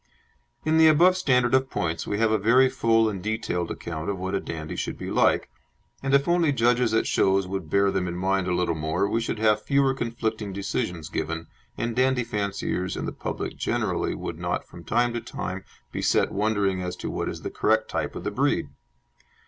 In 0.65 0.79
the 0.79 0.87
above 0.87 1.15
standard 1.15 1.53
of 1.53 1.69
points 1.69 2.07
we 2.07 2.17
have 2.17 2.31
a 2.31 2.39
very 2.39 2.69
full 2.69 3.07
and 3.07 3.21
detailed 3.21 3.69
account 3.69 4.09
of 4.09 4.17
what 4.17 4.33
a 4.33 4.39
Dandie 4.39 4.75
should 4.75 4.97
be 4.97 5.11
like, 5.11 5.47
and 6.01 6.15
if 6.15 6.27
only 6.27 6.51
judges 6.51 6.91
at 6.95 7.05
shows 7.05 7.45
would 7.47 7.69
bear 7.69 7.91
them 7.91 8.07
in 8.07 8.15
mind 8.15 8.47
a 8.47 8.55
little 8.55 8.73
more, 8.73 9.07
we 9.07 9.21
should 9.21 9.37
have 9.37 9.61
fewer 9.61 9.93
conflicting 9.93 10.53
decisions 10.53 11.07
given, 11.07 11.45
and 11.77 11.95
Dandie 11.95 12.23
fanciers 12.23 12.97
and 12.97 13.07
the 13.07 13.11
public 13.11 13.55
generally 13.57 14.15
would 14.15 14.39
not 14.39 14.67
from 14.67 14.83
time 14.83 15.13
to 15.13 15.21
time 15.21 15.63
be 15.91 16.01
set 16.01 16.31
wondering 16.31 16.81
as 16.81 16.95
to 16.95 17.11
what 17.11 17.29
is 17.29 17.43
the 17.43 17.51
correct 17.51 17.87
type 17.91 18.15
of 18.15 18.23
the 18.23 18.31
breed. 18.31 18.69